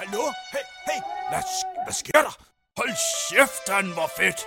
Hallo? 0.00 0.30
Hey, 0.52 0.62
hey, 0.86 1.00
hvad, 1.30 1.42
hvad 1.84 1.92
sker 1.92 2.22
der? 2.22 2.38
Hold 2.76 2.90
kæft, 3.30 3.68
han 3.68 3.86
var 3.86 3.92
hvor 3.94 4.10
fedt! 4.16 4.46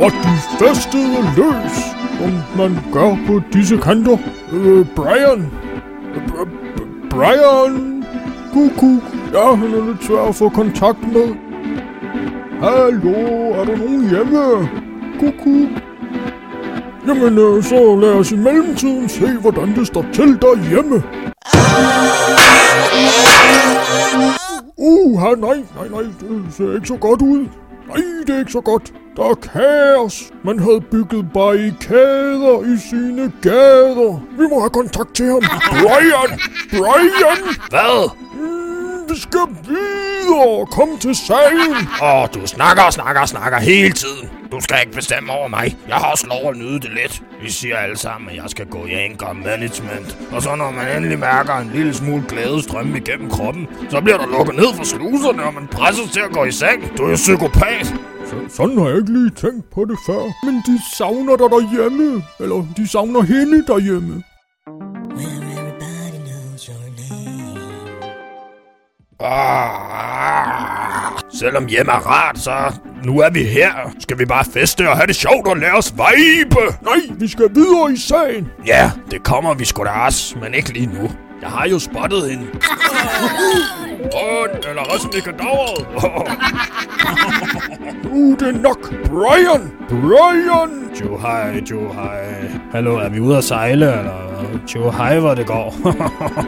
Og 0.00 0.10
de 0.10 0.34
festede 0.58 1.22
løs, 1.36 1.72
som 2.18 2.32
man 2.56 2.78
gør 2.92 3.16
på 3.26 3.40
disse 3.52 3.76
kanter. 3.76 4.16
Øh, 4.52 4.86
Brian. 4.96 5.50
Br- 6.26 6.48
Brian. 7.10 8.04
Kukuk. 8.52 9.02
Ja, 9.32 9.54
han 9.54 9.74
er 9.74 9.86
lidt 9.86 10.04
svær 10.04 10.28
at 10.28 10.34
få 10.34 10.48
kontakt 10.48 10.98
med. 11.12 11.34
Hallo, 12.60 13.12
er 13.52 13.64
der 13.64 13.76
nogen 13.76 14.08
hjemme? 14.10 14.68
Kukuk. 15.20 15.68
Jamen, 17.08 17.38
øh, 17.38 17.62
så 17.62 17.98
lad 18.00 18.12
os 18.14 18.32
i 18.32 18.36
mellemtiden 18.36 19.08
se, 19.08 19.32
hvordan 19.40 19.74
det 19.74 19.86
står 19.86 20.04
til 20.12 20.38
derhjemme. 20.42 21.02
Uh, 24.84 25.22
nej, 25.22 25.34
nej, 25.76 25.88
nej, 25.90 26.02
det 26.20 26.54
ser 26.56 26.74
ikke 26.74 26.86
så 26.86 26.96
godt 26.96 27.22
ud. 27.22 27.46
Nej, 27.88 27.96
det 28.26 28.34
er 28.34 28.38
ikke 28.38 28.52
så 28.52 28.60
godt. 28.60 28.92
Der 29.16 29.24
er 29.24 29.34
kaos. 29.34 30.22
Man 30.44 30.58
havde 30.58 30.80
bygget 30.80 31.26
barrikader 31.34 32.74
i 32.74 32.78
sine 32.90 33.32
gader. 33.42 34.22
Vi 34.38 34.44
må 34.50 34.60
have 34.60 34.70
kontakt 34.70 35.14
til 35.14 35.26
ham. 35.26 35.42
Brian! 35.70 36.40
Brian! 36.70 37.40
Hvad? 37.70 38.10
Mm, 38.34 39.10
vi 39.10 39.20
skal 39.20 39.46
videre. 39.68 40.66
Kom 40.66 40.98
til 40.98 41.14
sagen. 41.14 41.76
Åh, 42.02 42.28
du 42.34 42.46
snakker 42.46 42.82
og 42.82 42.92
snakker 42.92 43.20
og 43.20 43.28
snakker 43.28 43.58
hele 43.58 43.92
tiden. 43.92 44.28
Du 44.52 44.60
skal 44.60 44.76
ikke 44.80 44.92
bestemme 44.92 45.32
over 45.32 45.48
mig. 45.48 45.76
Jeg 45.88 45.96
har 45.96 46.10
også 46.10 46.26
lov 46.26 46.50
at 46.50 46.56
nyde 46.56 46.80
det 46.80 46.90
lidt. 46.90 47.22
Vi 47.42 47.50
siger 47.50 47.76
alle 47.76 47.96
sammen, 47.96 48.30
at 48.30 48.36
jeg 48.36 48.44
skal 48.46 48.66
gå 48.66 48.86
i 48.86 48.92
anger 48.92 49.32
management. 49.32 50.18
Og 50.32 50.42
så 50.42 50.54
når 50.54 50.70
man 50.70 50.96
endelig 50.96 51.18
mærker 51.18 51.54
en 51.54 51.70
lille 51.74 51.94
smule 51.94 52.24
glæde 52.28 52.62
strømme 52.62 52.96
igennem 52.98 53.30
kroppen, 53.30 53.68
så 53.90 54.00
bliver 54.00 54.18
der 54.18 54.26
lukket 54.26 54.54
ned 54.56 54.74
for 54.76 54.84
sluserne, 54.84 55.42
og 55.42 55.54
man 55.54 55.66
presses 55.66 56.10
til 56.10 56.20
at 56.20 56.32
gå 56.32 56.44
i 56.44 56.52
seng. 56.52 56.98
Du 56.98 57.02
er 57.04 57.10
jo 57.10 57.14
psykopat. 57.14 57.86
Så, 58.26 58.34
sådan 58.48 58.78
har 58.78 58.88
jeg 58.88 58.96
ikke 58.96 59.12
lige 59.12 59.30
tænkt 59.30 59.70
på 59.70 59.84
det 59.84 59.98
før. 60.06 60.22
Men 60.46 60.54
de 60.66 60.80
savner 60.96 61.36
dig 61.36 61.48
derhjemme. 61.50 62.24
Eller 62.40 62.66
de 62.76 62.88
savner 62.88 63.22
hende 63.22 63.66
derhjemme. 63.66 64.22
Ah, 69.24 71.20
selvom 71.40 71.66
hjem 71.66 71.88
er 71.88 72.06
rart, 72.06 72.38
så 72.38 72.52
nu 73.04 73.20
er 73.20 73.30
vi 73.30 73.44
her. 73.44 73.70
Skal 74.00 74.18
vi 74.18 74.24
bare 74.24 74.44
feste 74.44 74.90
og 74.90 74.96
have 74.96 75.06
det 75.06 75.16
sjovt 75.16 75.46
og 75.46 75.56
lade 75.56 75.72
os 75.72 75.92
vibe? 75.92 76.56
Nej, 76.82 77.00
vi 77.10 77.28
skal 77.28 77.50
videre 77.54 77.92
i 77.92 77.96
sagen. 77.96 78.48
Ja, 78.66 78.90
det 79.10 79.22
kommer 79.22 79.54
vi 79.54 79.64
sgu 79.64 79.84
da 79.84 79.90
også, 79.90 80.38
men 80.38 80.54
ikke 80.54 80.72
lige 80.72 80.86
nu. 80.86 81.10
Jeg 81.42 81.50
har 81.50 81.68
jo 81.68 81.78
spottet 81.78 82.30
hende. 82.30 82.46
Åh, 84.22 84.46
eller 84.70 84.82
også 84.82 85.08
Mikadavret. 85.14 85.86
Det 88.40 88.48
er 88.48 88.52
nok. 88.62 88.94
Brian! 89.06 89.72
Brian! 89.88 90.90
Jo 91.04 91.16
hej, 91.18 91.62
jo 91.70 91.92
hej. 91.92 92.50
Hallo, 92.72 92.96
er 92.96 93.08
vi 93.08 93.20
ude 93.20 93.36
at 93.38 93.44
sejle, 93.44 93.98
eller? 93.98 94.31
Jo 94.74 94.90
hej, 94.90 95.18
hvor 95.18 95.34
det 95.34 95.46
går. 95.46 95.74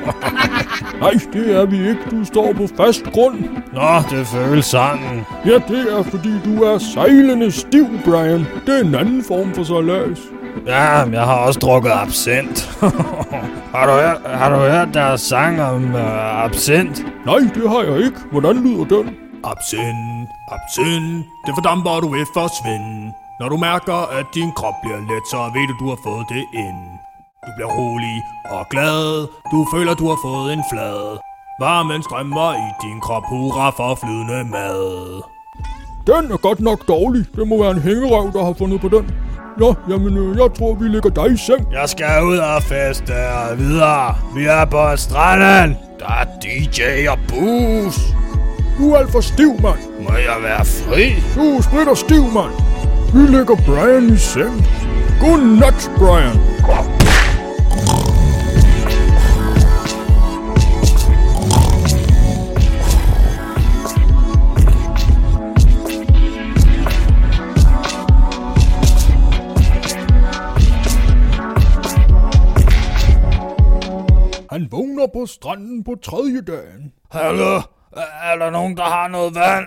Nej, 1.01 1.13
det 1.33 1.57
er 1.57 1.65
vi 1.67 1.89
ikke. 1.89 2.01
Du 2.11 2.25
står 2.25 2.53
på 2.53 2.67
fast 2.77 3.05
grund. 3.13 3.41
Nå, 3.73 4.17
det 4.17 4.27
føles 4.27 4.65
sådan. 4.65 5.27
Ja, 5.47 5.55
det 5.69 5.93
er 5.99 6.03
fordi 6.03 6.33
du 6.45 6.63
er 6.63 6.79
sejlende 6.79 7.53
stiv, 7.53 7.87
Brian. 8.05 8.47
Det 8.67 8.79
er 8.79 8.85
en 8.85 8.95
anden 8.95 9.25
form 9.29 9.55
for 9.55 9.65
sejlads. 9.65 10.21
Ja, 10.67 11.05
men 11.05 11.15
jeg 11.15 11.23
har 11.23 11.37
også 11.37 11.61
drukket 11.61 11.91
absint. 11.95 12.71
har, 13.75 13.87
du 13.87 13.93
hørt, 13.93 14.21
har 14.25 14.51
du 14.51 14.57
hørt 14.57 14.95
deres 14.95 15.21
sang 15.21 15.63
om 15.63 15.95
uh, 15.95 16.45
absint? 16.45 17.07
Nej, 17.27 17.39
det 17.55 17.71
har 17.71 17.83
jeg 17.83 17.97
ikke. 18.05 18.17
Hvordan 18.33 18.57
lyder 18.65 18.85
den? 18.85 19.11
Absint, 19.45 20.29
absint, 20.57 21.27
det 21.47 21.55
fordamper 21.57 22.01
du 22.01 22.09
vil 22.09 22.27
forsvinde. 22.35 23.13
Når 23.41 23.49
du 23.49 23.57
mærker, 23.57 24.19
at 24.19 24.27
din 24.35 24.53
krop 24.53 24.75
bliver 24.83 25.01
let, 25.11 25.25
så 25.31 25.37
ved 25.55 25.69
du, 25.69 25.75
du 25.85 25.89
har 25.89 25.99
fået 26.05 26.27
det 26.29 26.45
ind. 26.65 27.04
Du 27.47 27.51
bliver 27.57 27.71
rolig 27.81 28.17
og 28.45 28.67
glad, 28.71 29.27
du 29.53 29.67
føler, 29.75 29.95
du 29.95 30.09
har 30.09 30.19
fået 30.25 30.53
en 30.53 30.65
flad. 30.73 31.19
Varmen 31.61 32.03
strømmer 32.03 32.53
i 32.55 32.69
din 32.87 33.01
krop, 33.01 33.23
hurra 33.29 33.71
for 33.71 33.95
flydende 33.95 34.45
mad. 34.51 35.23
Den 36.07 36.33
er 36.33 36.37
godt 36.37 36.61
nok 36.61 36.89
dårlig. 36.89 37.25
Det 37.37 37.49
må 37.49 37.63
være 37.63 37.71
en 37.71 37.83
hængerøv, 37.83 38.33
der 38.33 38.45
har 38.45 38.55
fundet 38.59 38.81
på 38.81 38.89
den. 38.89 39.15
Nå, 39.59 39.75
jamen, 39.91 40.17
øh, 40.17 40.37
jeg 40.37 40.49
tror, 40.59 40.75
vi 40.75 40.89
lægger 40.89 41.11
dig 41.11 41.33
i 41.33 41.37
seng. 41.37 41.73
Jeg 41.73 41.89
skal 41.89 42.25
ud 42.25 42.37
og 42.37 42.63
feste 42.63 43.13
og 43.29 43.59
videre. 43.59 44.15
Vi 44.37 44.45
er 44.45 44.65
på 44.65 44.97
stranden. 44.97 45.77
Der 46.01 46.13
er 46.21 46.27
DJ 46.43 47.09
og 47.09 47.19
booze. 47.29 48.01
Du 48.79 48.93
er 48.93 48.99
alt 48.99 49.13
for 49.13 49.21
stiv, 49.21 49.53
mand. 49.63 49.81
Må 50.01 50.13
jeg 50.31 50.39
være 50.43 50.65
fri? 50.65 51.05
Du 51.37 51.57
er 51.57 51.63
sprit 51.63 51.89
og 51.89 51.97
stiv, 51.99 52.23
mand. 52.23 52.53
Vi 53.15 53.37
lægger 53.37 53.57
Brian 53.67 54.15
i 54.15 54.17
seng. 54.17 54.67
Godnat, 55.21 55.91
Brian. 55.99 56.39
På 75.15 75.27
stranden 75.27 75.85
på 75.85 75.95
tredje 76.03 76.41
dagen. 76.41 76.93
Hallo? 77.11 77.63
Er 78.23 78.37
der 78.37 78.51
nogen, 78.51 78.77
der 78.77 78.85
har 78.85 79.09
noget 79.09 79.35
vand? 79.35 79.67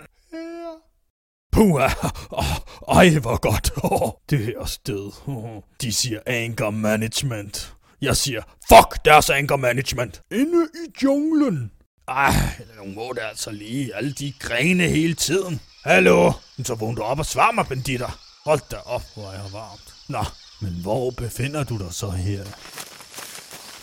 Puha. 1.52 1.88
Oh, 2.30 2.98
ej, 2.98 3.20
hvor 3.20 3.38
godt. 3.38 3.72
Oh, 3.84 4.12
det 4.30 4.40
her 4.40 4.66
sted. 4.66 5.12
Oh, 5.28 5.62
de 5.82 5.94
siger 5.94 6.20
anger 6.26 6.70
management. 6.70 7.76
Jeg 8.02 8.18
siger, 8.18 8.42
fuck 8.70 9.06
deres 9.06 9.30
anger 9.30 9.56
management. 9.56 10.22
Inde 10.32 10.68
i 10.86 11.04
junglen. 11.04 11.72
Ej, 12.08 12.34
nu 12.78 12.86
må 12.96 13.14
det 13.14 13.22
altså 13.22 13.52
lige. 13.52 13.96
Alle 13.96 14.14
de 14.14 14.34
grene 14.40 14.84
hele 14.84 15.14
tiden. 15.14 15.62
Hallo? 15.84 16.32
Så 16.64 16.76
vågn 16.76 16.96
du 16.96 17.02
op 17.02 17.20
og 17.20 17.26
svar 17.26 17.52
mig, 17.52 17.68
banditter. 17.68 18.20
Hold 18.46 18.62
da 18.72 18.78
op, 18.86 19.04
hvor 19.16 19.24
er 19.24 19.34
jeg 19.44 19.54
varmt. 19.54 19.94
Nå, 20.10 20.24
men 20.62 20.82
hvor 20.82 21.12
befinder 21.12 21.64
du 21.64 21.78
dig 21.78 21.94
så 21.94 22.10
her? 22.10 22.44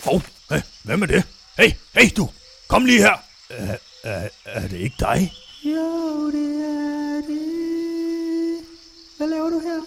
Hov, 0.05 0.23
hey, 0.51 0.63
hvem 0.85 1.03
er 1.03 1.07
det? 1.07 1.25
Hey, 1.59 1.71
hey 1.95 2.11
du, 2.17 2.29
kom 2.69 2.85
lige 2.85 2.99
her. 2.99 3.17
Er, 3.51 3.77
er, 4.03 4.29
er 4.45 4.69
det 4.69 4.77
ikke 4.77 4.97
dig? 5.01 5.33
Jo, 5.65 6.31
det 6.31 6.65
er 6.65 7.23
det. 7.29 8.61
Hvad 9.17 9.29
laver 9.29 9.51
du 9.51 9.61
her? 9.61 9.81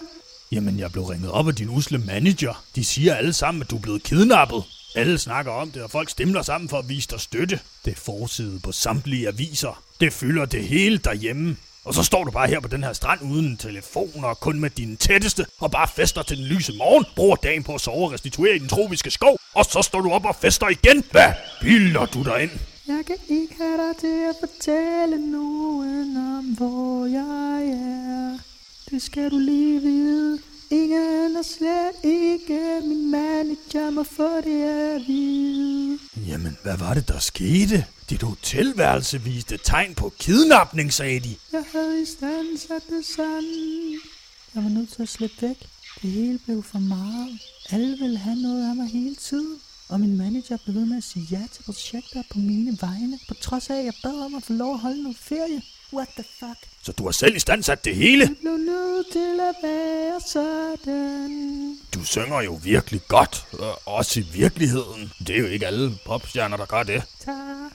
Jamen, 0.52 0.78
jeg 0.78 0.92
blev 0.92 1.04
ringet 1.04 1.30
op 1.30 1.48
af 1.48 1.54
din 1.54 1.68
usle 1.68 1.98
manager. 1.98 2.64
De 2.74 2.84
siger 2.84 3.14
alle 3.14 3.32
sammen, 3.32 3.62
at 3.62 3.70
du 3.70 3.76
er 3.76 3.80
blevet 3.80 4.02
kidnappet. 4.02 4.64
Alle 4.94 5.18
snakker 5.18 5.52
om 5.52 5.70
det, 5.70 5.82
og 5.82 5.90
folk 5.90 6.10
stemler 6.10 6.42
sammen 6.42 6.68
for 6.68 6.78
at 6.78 6.88
vise 6.88 7.08
dig 7.08 7.20
støtte. 7.20 7.60
Det 7.84 7.90
er 7.90 7.96
forside 7.96 8.60
på 8.60 8.72
samtlige 8.72 9.28
aviser. 9.28 9.82
Det 10.00 10.12
fylder 10.12 10.44
det 10.44 10.68
hele 10.68 10.98
derhjemme. 10.98 11.56
Og 11.84 11.94
så 11.94 12.02
står 12.02 12.24
du 12.24 12.30
bare 12.30 12.48
her 12.48 12.60
på 12.60 12.68
den 12.68 12.84
her 12.84 12.92
strand 12.92 13.20
uden 13.22 13.56
telefon 13.56 14.24
og 14.24 14.40
kun 14.40 14.60
med 14.60 14.70
din 14.70 14.96
tætteste, 14.96 15.46
og 15.60 15.70
bare 15.70 15.88
fester 15.88 16.22
til 16.22 16.36
den 16.36 16.46
lyse 16.46 16.72
morgen, 16.72 17.04
bruger 17.16 17.36
dagen 17.36 17.64
på 17.64 17.74
at 17.74 17.80
sove 17.80 18.06
og 18.06 18.12
restituere 18.12 18.56
i 18.56 18.58
den 18.58 18.68
tropiske 18.68 19.10
skov, 19.10 19.38
og 19.58 19.64
så 19.64 19.82
står 19.82 20.00
du 20.00 20.10
op 20.10 20.24
og 20.24 20.36
fester 20.42 20.68
igen. 20.68 21.04
Hvad 21.10 21.32
bilder 21.60 22.06
du 22.06 22.22
dig 22.22 22.42
ind? 22.42 22.50
Jeg 22.86 23.02
kan 23.06 23.16
ikke 23.28 23.54
have 23.58 23.78
dig 23.84 23.96
til 24.00 24.18
at 24.30 24.36
fortælle 24.40 25.30
nogen 25.30 26.16
om, 26.16 26.44
hvor 26.44 27.06
jeg 27.06 27.68
er. 27.68 28.38
Det 28.90 29.02
skal 29.02 29.30
du 29.30 29.38
lige 29.38 29.80
vide. 29.80 30.38
Ingen 30.70 31.36
og 31.36 31.44
slet 31.44 31.96
ikke 32.04 32.60
min 32.82 33.10
manager 33.10 33.90
må 33.90 34.02
få 34.02 34.36
det 34.40 34.62
at 34.62 35.02
vide. 35.06 35.98
Jamen, 36.28 36.58
hvad 36.62 36.76
var 36.76 36.94
det, 36.94 37.08
der 37.08 37.18
skete? 37.18 37.84
Dit 38.10 38.22
hotelværelse 38.22 39.20
viste 39.22 39.56
tegn 39.64 39.94
på 39.94 40.12
kidnapning, 40.18 40.92
sagde 40.92 41.20
de. 41.20 41.36
Jeg 41.52 41.64
havde 41.72 42.02
i 42.02 42.04
stand 42.04 42.58
sat 42.58 42.82
det 42.90 43.04
sådan. 43.16 44.00
Jeg 44.54 44.64
var 44.64 44.70
nødt 44.70 44.92
til 44.92 45.02
at 45.02 45.08
slippe 45.08 45.36
væk. 45.42 45.56
Det 46.02 46.10
hele 46.10 46.38
blev 46.38 46.62
for 46.62 46.78
meget. 46.78 47.38
Alle 47.70 47.98
ville 47.98 48.18
have 48.18 48.36
noget 48.36 48.70
af 48.70 48.76
mig 48.76 48.88
hele 48.88 49.16
tiden. 49.16 49.56
Og 49.88 50.00
min 50.00 50.16
manager 50.16 50.56
blev 50.64 50.74
ved 50.74 50.86
med 50.86 50.96
at 50.96 51.04
sige 51.04 51.26
ja 51.30 51.42
til 51.52 51.62
projekter 51.62 52.22
på 52.30 52.38
mine 52.38 52.78
vegne, 52.80 53.18
på 53.28 53.34
trods 53.34 53.70
af, 53.70 53.78
at 53.78 53.84
jeg 53.84 53.92
bad 54.02 54.24
om 54.24 54.34
at 54.34 54.42
få 54.42 54.52
lov 54.52 54.74
at 54.74 54.80
holde 54.80 55.02
noget 55.02 55.18
ferie. 55.18 55.62
What 55.92 56.08
the 56.08 56.24
fuck? 56.38 56.58
Så 56.82 56.92
du 56.92 57.04
har 57.04 57.10
selv 57.10 57.36
i 57.36 57.38
stand 57.38 57.62
sat 57.62 57.84
det 57.84 57.96
hele? 57.96 58.24
Jeg 58.24 58.36
blev 58.40 58.56
nødt 58.56 59.06
til 59.12 59.40
at 59.40 59.54
være 59.62 60.20
sådan. 60.26 61.78
Du 61.94 62.04
synger 62.04 62.40
jo 62.40 62.60
virkelig 62.64 63.00
godt, 63.08 63.46
øh, 63.52 63.68
også 63.86 64.20
i 64.20 64.26
virkeligheden. 64.32 65.12
Det 65.18 65.30
er 65.30 65.38
jo 65.40 65.46
ikke 65.46 65.66
alle 65.66 65.98
popstjerner, 66.06 66.56
der 66.56 66.66
gør 66.66 66.82
det. 66.82 67.02
Tak. 67.24 67.72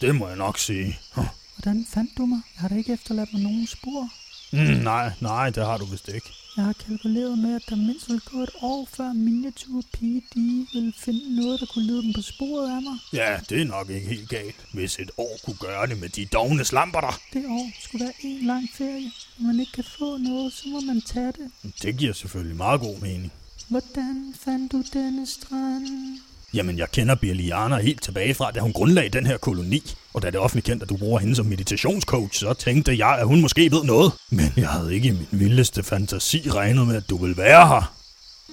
Det 0.00 0.14
må 0.14 0.28
jeg 0.28 0.36
nok 0.36 0.58
sige. 0.58 0.98
Huh. 1.12 1.26
Hvordan 1.56 1.86
fandt 1.94 2.10
du 2.18 2.26
mig? 2.26 2.40
Jeg 2.54 2.60
har 2.60 2.68
da 2.68 2.74
ikke 2.74 2.92
efterladt 2.92 3.32
mig 3.32 3.42
nogen 3.42 3.66
spor. 3.66 4.08
Mm, 4.52 4.58
nej, 4.58 5.12
nej, 5.20 5.50
det 5.50 5.66
har 5.66 5.78
du 5.78 5.84
vist 5.84 6.08
ikke. 6.08 6.30
Jeg 6.56 6.64
har 6.64 6.72
kalkuleret 6.72 7.38
med, 7.38 7.54
at 7.56 7.62
der 7.68 7.76
mindst 7.76 8.08
vil 8.10 8.20
gå 8.20 8.38
et 8.42 8.50
år, 8.62 8.88
før 8.96 9.12
Miniature 9.12 9.82
PD 9.92 10.36
vil 10.74 10.94
finde 10.98 11.36
noget, 11.36 11.60
der 11.60 11.66
kunne 11.66 11.86
lede 11.86 12.02
dem 12.02 12.12
på 12.12 12.22
sporet 12.22 12.76
af 12.76 12.82
mig. 12.82 12.98
Ja, 13.12 13.38
det 13.48 13.60
er 13.60 13.64
nok 13.64 13.90
ikke 13.90 14.08
helt 14.08 14.28
galt, 14.28 14.56
hvis 14.72 14.98
et 14.98 15.10
år 15.18 15.38
kunne 15.44 15.56
gøre 15.56 15.86
det 15.86 16.00
med 16.00 16.08
de 16.08 16.26
dogne 16.26 16.64
slamper 16.64 17.00
der. 17.00 17.20
Det 17.32 17.44
år 17.46 17.70
skulle 17.80 18.04
være 18.04 18.14
en 18.22 18.46
lang 18.46 18.68
ferie. 18.74 19.10
Når 19.38 19.46
man 19.46 19.60
ikke 19.60 19.72
kan 19.72 19.84
få 19.98 20.16
noget, 20.16 20.52
så 20.52 20.68
må 20.68 20.80
man 20.80 21.00
tage 21.02 21.32
det. 21.32 21.72
Det 21.82 21.96
giver 21.96 22.12
selvfølgelig 22.12 22.56
meget 22.56 22.80
god 22.80 22.98
mening. 23.00 23.32
Hvordan 23.68 24.34
fandt 24.44 24.72
du 24.72 24.82
denne 24.92 25.26
strand? 25.26 26.18
Jamen, 26.54 26.78
jeg 26.78 26.90
kender 26.90 27.14
Birliana 27.14 27.76
helt 27.76 28.02
tilbage 28.02 28.34
fra, 28.34 28.50
da 28.50 28.60
hun 28.60 28.72
grundlagde 28.72 29.08
den 29.08 29.26
her 29.26 29.36
koloni. 29.36 29.82
Og 30.14 30.22
da 30.22 30.26
det 30.26 30.34
er 30.34 30.40
offentligt 30.40 30.66
kendt, 30.66 30.82
at 30.82 30.88
du 30.88 30.96
bruger 30.96 31.18
hende 31.18 31.34
som 31.34 31.46
meditationscoach, 31.46 32.38
så 32.40 32.52
tænkte 32.54 32.98
jeg, 32.98 33.18
at 33.18 33.26
hun 33.26 33.40
måske 33.40 33.70
ved 33.70 33.84
noget. 33.84 34.12
Men 34.30 34.52
jeg 34.56 34.68
havde 34.68 34.94
ikke 34.94 35.08
i 35.08 35.10
min 35.10 35.28
vildeste 35.30 35.82
fantasi 35.82 36.50
regnet 36.50 36.86
med, 36.86 36.96
at 36.96 37.10
du 37.10 37.16
ville 37.16 37.36
være 37.36 37.68
her. 37.68 37.94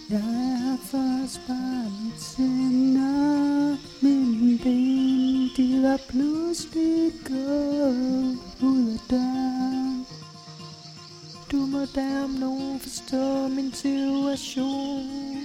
Jeg 0.10 0.18
er 0.18 0.78
først 0.92 1.40
bare 1.48 1.92
lidt 2.04 2.24
sender. 2.24 3.78
Mine 4.02 4.58
ben, 4.58 5.50
de 5.58 5.84
var 5.84 6.00
pludselig 6.10 7.12
gået 7.28 8.38
ud 8.62 8.94
af 8.94 9.00
døren. 9.10 10.06
Du 11.52 11.58
må 11.58 11.86
da 11.96 12.24
om 12.24 12.30
nogen 12.30 12.80
forstå 12.80 13.48
min 13.48 13.74
situation. 13.74 15.36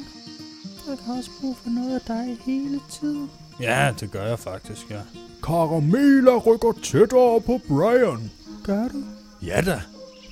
Jeg 0.88 0.97
har 1.07 1.16
også 1.19 1.31
brug 1.40 1.57
for 1.57 1.71
noget 1.71 1.95
af 1.95 2.01
dig 2.07 2.38
hele 2.47 2.81
tiden. 2.90 3.31
Ja, 3.61 3.93
det 4.01 4.11
gør 4.11 4.27
jeg 4.27 4.38
faktisk, 4.38 4.90
ja. 4.90 5.01
Caramela 5.43 6.37
rykker 6.37 6.73
tættere 6.83 7.40
på 7.40 7.61
Brian. 7.69 8.31
Gør 8.64 8.88
du? 8.88 9.03
Ja 9.43 9.61
da. 9.66 9.81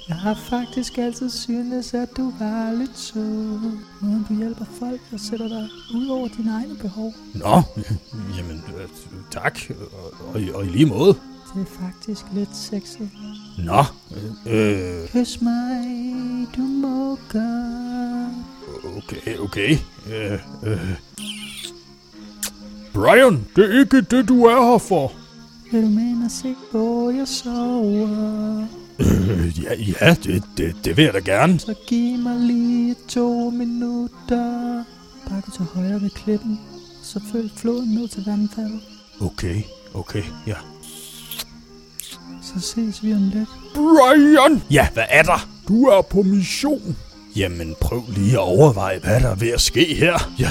Jeg 0.08 0.16
har 0.16 0.34
faktisk 0.50 0.98
altid 0.98 1.30
syntes, 1.30 1.94
at 1.94 2.08
du 2.16 2.32
var 2.38 2.72
lidt 2.72 2.98
sød. 2.98 3.61
Måden 4.00 4.26
du 4.28 4.34
hjælper 4.34 4.64
folk 4.78 5.00
og 5.12 5.20
sætter 5.20 5.48
dig 5.48 5.68
ud 5.94 6.06
over 6.08 6.28
dine 6.28 6.50
egne 6.52 6.76
behov. 6.76 7.12
Nå, 7.34 7.62
jamen, 8.37 8.64
øh, 8.78 8.88
tak. 9.30 9.58
Og, 9.70 10.28
og, 10.34 10.40
i- 10.40 10.50
og 10.50 10.64
i 10.66 10.68
lige 10.68 10.87
måde. 10.87 11.14
Det 11.54 11.62
er 11.62 11.84
faktisk 11.84 12.24
lidt 12.34 12.56
sexet. 12.56 13.11
Nå, 13.58 13.84
øh, 14.46 15.02
øh, 15.02 15.08
Kys 15.08 15.40
mig, 15.40 15.84
du 16.56 16.61
må 16.62 17.18
gøre. 17.28 17.88
Okay, 18.98 19.38
okay. 19.38 19.78
Øh, 20.12 20.38
øh, 20.62 20.94
Brian, 22.94 23.46
det 23.56 23.74
er 23.74 23.80
ikke 23.80 24.00
det, 24.00 24.28
du 24.28 24.44
er 24.44 24.70
her 24.70 24.78
for. 24.78 25.12
Vil 25.72 25.82
du 25.82 25.88
med 25.88 26.24
og 26.24 26.30
se, 26.30 26.54
hvor 26.70 27.11
jeg 27.11 27.28
sover? 27.28 28.66
øh, 28.98 29.62
ja, 29.62 29.74
ja 29.74 30.14
det, 30.24 30.42
det, 30.56 30.76
det 30.84 30.96
vil 30.96 31.04
jeg 31.04 31.14
da 31.14 31.18
gerne. 31.18 31.61
Så 31.61 31.74
giv 31.87 32.18
mig 32.18 32.40
lige 32.40 32.96
to 33.08 33.50
minutter. 33.50 34.84
Gå 35.44 35.50
til 35.56 35.64
højre 35.64 36.02
ved 36.02 36.11
klippen. 36.11 36.61
Så 37.02 37.20
følg 37.32 37.50
floden 37.56 37.88
ned 37.94 38.08
til 38.08 38.24
vandfaldet. 38.26 38.80
Okay, 39.20 39.62
okay, 39.94 40.22
ja. 40.46 40.54
Så 42.42 42.61
ses 42.61 43.04
vi 43.04 43.14
om 43.14 43.22
lidt. 43.34 43.48
Brian, 43.74 44.62
Ja, 44.70 44.88
hvad 44.94 45.04
er 45.08 45.22
der? 45.22 45.48
du 45.68 45.84
er 45.84 46.02
på 46.02 46.22
mission. 46.22 46.96
Jamen, 47.36 47.74
prøv 47.80 48.02
lige 48.08 48.32
at 48.32 48.38
overveje, 48.38 48.98
hvad 48.98 49.20
der 49.20 49.28
er 49.28 49.34
ved 49.34 49.48
at 49.48 49.60
ske 49.60 49.94
her. 49.94 50.30
Jeg, 50.38 50.50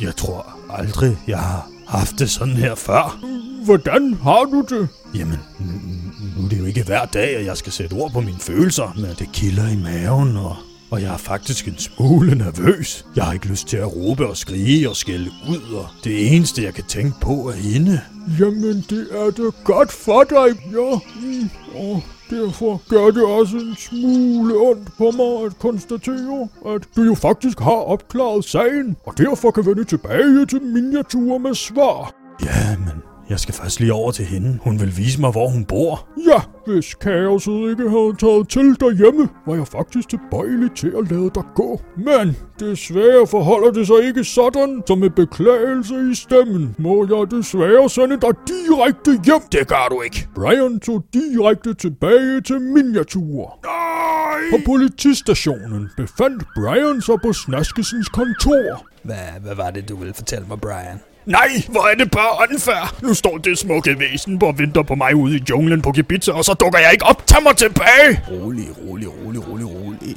jeg 0.00 0.16
tror 0.16 0.46
aldrig, 0.70 1.16
jeg 1.26 1.38
har 1.38 1.68
haft 1.88 2.18
det 2.18 2.30
sådan 2.30 2.54
her 2.56 2.74
før. 2.74 3.18
Hvordan 3.64 4.14
har 4.22 4.44
du 4.44 4.64
det? 4.70 4.88
Jamen, 5.14 5.38
n- 5.60 6.38
nu 6.38 6.44
er 6.44 6.48
det 6.48 6.58
jo 6.58 6.64
ikke 6.64 6.82
hver 6.82 7.04
dag, 7.04 7.36
at 7.36 7.44
jeg 7.46 7.56
skal 7.56 7.72
sætte 7.72 7.94
ord 7.94 8.12
på 8.12 8.20
mine 8.20 8.38
følelser, 8.40 8.92
men 8.96 9.10
det 9.18 9.28
kilder 9.32 9.68
i 9.68 9.76
maven, 9.76 10.36
og, 10.36 10.56
og 10.90 11.02
jeg 11.02 11.12
er 11.12 11.16
faktisk 11.16 11.68
en 11.68 11.78
smule 11.78 12.34
nervøs. 12.34 13.06
Jeg 13.16 13.24
har 13.24 13.32
ikke 13.32 13.46
lyst 13.48 13.68
til 13.68 13.76
at 13.76 13.96
råbe 13.96 14.26
og 14.26 14.36
skrige 14.36 14.88
og 14.88 14.96
skælde 14.96 15.30
ud, 15.50 15.74
og 15.74 15.86
det 16.04 16.36
eneste, 16.36 16.62
jeg 16.62 16.74
kan 16.74 16.84
tænke 16.84 17.14
på, 17.20 17.32
er 17.32 17.52
hende. 17.52 18.00
Jamen, 18.40 18.84
det 18.90 19.06
er 19.10 19.30
det 19.30 19.54
godt 19.64 19.92
for 19.92 20.24
dig. 20.24 20.48
Ja, 20.72 21.00
mm, 21.22 21.50
og 21.74 22.02
derfor 22.30 22.82
gør 22.88 23.06
det 23.10 23.24
også 23.24 23.56
en 23.56 23.76
smule 23.78 24.54
ondt 24.56 24.88
på 24.98 25.10
mig 25.10 25.46
at 25.46 25.58
konstatere, 25.58 26.48
at 26.66 26.82
du 26.96 27.02
jo 27.02 27.14
faktisk 27.14 27.60
har 27.60 27.80
opklaret 27.94 28.44
sagen, 28.44 28.96
og 29.06 29.18
derfor 29.18 29.50
kan 29.50 29.66
vende 29.66 29.84
tilbage 29.84 30.46
til 30.46 30.62
miniatur 30.62 31.38
med 31.38 31.54
svar. 31.54 32.12
Ja, 32.44 32.76
men 32.78 33.09
jeg 33.30 33.40
skal 33.40 33.54
først 33.54 33.80
lige 33.80 33.92
over 33.92 34.10
til 34.10 34.24
hende. 34.24 34.58
Hun 34.62 34.80
vil 34.80 34.96
vise 34.96 35.20
mig, 35.20 35.30
hvor 35.30 35.48
hun 35.48 35.64
bor. 35.64 36.08
Ja, 36.28 36.40
hvis 36.66 36.94
kaoset 36.94 37.70
ikke 37.70 37.90
havde 37.90 38.14
taget 38.18 38.48
til 38.48 38.80
derhjemme, 38.80 39.28
var 39.46 39.54
jeg 39.54 39.66
faktisk 39.66 40.08
tilbøjelig 40.08 40.70
til 40.76 40.92
at 40.98 41.10
lade 41.10 41.30
dig 41.34 41.44
gå. 41.54 41.80
Men 41.96 42.36
desværre 42.60 43.26
forholder 43.26 43.70
det 43.72 43.86
sig 43.86 43.96
ikke 44.04 44.24
sådan, 44.24 44.82
så 44.86 44.94
med 44.94 45.10
beklagelse 45.10 45.94
i 46.12 46.14
stemmen, 46.14 46.74
må 46.78 47.06
jeg 47.10 47.30
desværre 47.30 47.90
sende 47.90 48.16
dig 48.20 48.34
direkte 48.52 49.10
hjem. 49.26 49.42
Det 49.52 49.68
gør 49.68 49.86
du 49.90 50.00
ikke. 50.02 50.28
Brian 50.34 50.80
tog 50.80 51.04
direkte 51.14 51.74
tilbage 51.74 52.40
til 52.40 52.60
miniatur. 52.60 53.58
Nej! 53.64 54.40
På 54.50 54.56
politistationen 54.66 55.90
befandt 55.96 56.44
Brian 56.56 57.00
sig 57.00 57.14
på 57.22 57.32
Snaskesens 57.32 58.08
kontor. 58.08 58.86
Hvad, 59.02 59.16
hvad 59.40 59.54
var 59.54 59.70
det, 59.70 59.88
du 59.88 59.96
ville 59.96 60.14
fortælle 60.14 60.46
mig, 60.48 60.60
Brian? 60.60 61.09
Nej, 61.26 61.48
hvor 61.68 61.86
er 61.86 61.94
det 61.94 62.10
bare 62.10 62.46
unfair. 62.50 62.94
Nu 63.02 63.14
står 63.14 63.38
det 63.38 63.58
smukke 63.58 63.98
væsen 63.98 64.38
på 64.38 64.46
og 64.46 64.58
venter 64.58 64.82
på 64.82 64.94
mig 64.94 65.14
ude 65.14 65.36
i 65.36 65.42
junglen 65.50 65.82
på 65.82 65.92
Ibiza, 65.96 66.32
og 66.32 66.44
så 66.44 66.54
dukker 66.54 66.78
jeg 66.78 66.92
ikke 66.92 67.04
op. 67.04 67.26
Tag 67.26 67.42
mig 67.42 67.56
tilbage! 67.56 68.20
Rolig, 68.30 68.64
rolig, 68.88 69.08
rolig, 69.08 69.48
rolig, 69.48 69.66
rolig. 69.66 70.16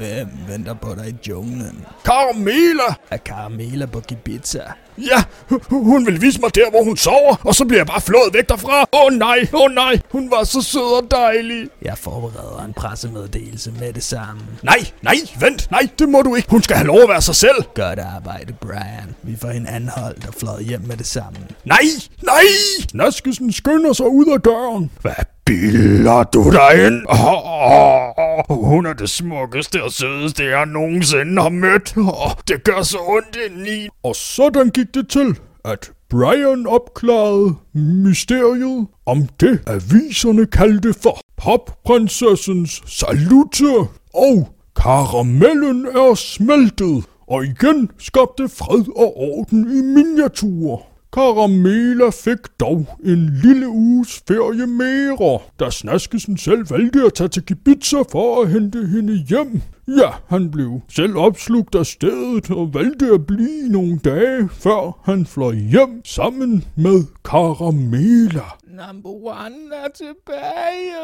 Hvem 0.00 0.28
venter 0.48 0.74
på 0.74 0.94
dig 0.94 1.08
i 1.08 1.28
junglen? 1.28 1.84
Carmela! 2.04 2.94
Er 3.10 3.16
Caramela 3.18 3.86
på 3.86 4.02
Ibiza? 4.10 4.60
Ja, 4.98 5.22
hu- 5.48 5.82
hun 5.84 6.06
vil 6.06 6.20
vise 6.22 6.40
mig 6.40 6.54
der, 6.54 6.70
hvor 6.70 6.84
hun 6.84 6.96
sover, 6.96 7.36
og 7.44 7.54
så 7.54 7.64
bliver 7.64 7.78
jeg 7.78 7.86
bare 7.86 8.00
flået 8.00 8.34
væk 8.34 8.48
derfra. 8.48 8.80
Åh 8.92 9.00
oh, 9.04 9.12
nej, 9.12 9.38
åh 9.54 9.60
oh, 9.60 9.70
nej, 9.70 10.00
hun 10.12 10.30
var 10.30 10.44
så 10.44 10.62
sød 10.62 11.02
og 11.02 11.10
dejlig. 11.10 11.68
Jeg 11.82 11.98
forbereder 11.98 12.64
en 12.64 12.72
pressemeddelelse 12.72 13.72
med 13.80 13.92
det 13.92 14.02
samme. 14.02 14.42
Nej, 14.62 14.78
nej, 15.02 15.14
vent, 15.40 15.70
nej, 15.70 15.88
det 15.98 16.08
må 16.08 16.22
du 16.22 16.34
ikke. 16.34 16.50
Hun 16.50 16.62
skal 16.62 16.76
have 16.76 16.86
lov 16.86 17.00
at 17.02 17.08
være 17.08 17.22
sig 17.22 17.34
selv. 17.36 17.62
Godt 17.74 17.98
arbejde, 17.98 18.52
Brian. 18.52 19.14
Vi 19.22 19.36
får 19.40 19.48
hende 19.50 19.70
anholdt 19.70 20.26
og 20.28 20.34
fløjet 20.34 20.64
hjem 20.66 20.80
med 20.86 20.96
det 20.96 21.06
samme. 21.06 21.38
Nej, 21.64 21.82
nej! 22.22 22.42
Snaskesen 22.90 23.52
skynder 23.52 23.92
sig 23.92 24.08
ud 24.08 24.26
af 24.34 24.40
døren. 24.40 24.90
Hvad 25.00 25.12
Bilder 25.50 26.22
du 26.22 26.50
dig 26.50 26.86
ind? 26.86 27.02
Oh, 27.08 28.64
hun 28.64 28.86
er 28.86 28.92
det 28.92 29.10
smukkeste 29.10 29.82
og 29.82 29.92
sødeste, 29.92 30.44
jeg 30.44 30.66
nogensinde 30.66 31.42
har 31.42 31.48
mødt. 31.48 31.94
Oh, 31.96 32.30
det 32.48 32.64
gør 32.64 32.82
så 32.82 32.98
ondt 33.08 33.38
indeni. 33.46 33.88
Og 34.02 34.16
sådan 34.16 34.68
gik 34.68 34.94
det 34.94 35.08
til, 35.08 35.38
at 35.64 35.92
Brian 36.10 36.66
opklarede 36.66 37.54
mysteriet 37.74 38.86
om 39.06 39.28
det, 39.40 39.60
aviserne 39.66 40.46
kaldte 40.46 40.94
for 41.02 41.20
popprinsessens 41.36 42.82
salute. 42.86 43.88
Og 44.14 44.48
karamellen 44.76 45.86
er 45.86 46.14
smeltet, 46.14 47.04
og 47.26 47.44
igen 47.44 47.90
skabte 47.98 48.48
fred 48.48 48.84
og 48.96 49.16
orden 49.16 49.60
i 49.60 49.80
miniatur. 49.82 50.89
Karamela 51.12 52.10
fik 52.10 52.38
dog 52.60 52.86
en 53.04 53.30
lille 53.42 53.68
uges 53.68 54.22
ferie 54.28 54.66
mere, 54.66 55.38
da 55.60 55.70
Snaskesen 55.70 56.36
selv 56.36 56.70
valgte 56.70 57.04
at 57.06 57.14
tage 57.14 57.28
til 57.28 57.44
Ibiza 57.50 57.96
for 58.12 58.42
at 58.42 58.48
hente 58.48 58.86
hende 58.86 59.24
hjem. 59.28 59.62
Ja, 59.88 60.10
han 60.28 60.50
blev 60.50 60.80
selv 60.88 61.16
opslugt 61.16 61.74
af 61.74 61.86
stedet 61.86 62.50
og 62.50 62.74
valgte 62.74 63.06
at 63.14 63.26
blive 63.26 63.68
nogle 63.68 63.98
dage, 63.98 64.48
før 64.48 65.00
han 65.04 65.26
fløj 65.26 65.54
hjem 65.54 66.04
sammen 66.04 66.64
med 66.76 67.04
Karamela. 67.24 68.48
Number 68.64 69.10
one 69.10 69.74
er 69.84 69.88
tilbage. 69.94 70.94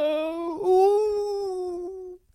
Uh. 0.60 1.16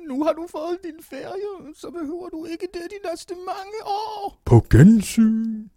Nu 0.09 0.23
har 0.23 0.33
du 0.33 0.47
fået 0.51 0.77
din 0.83 1.03
ferie, 1.09 1.73
så 1.75 1.87
behøver 1.89 2.29
du 2.29 2.45
ikke 2.45 2.67
det 2.73 2.81
de 2.89 3.09
næste 3.09 3.33
mange 3.33 3.79
år. 3.85 4.41
På 4.45 4.65
gensyn. 4.69 5.67